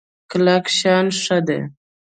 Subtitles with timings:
[0.29, 1.59] کلک شان ښه دی.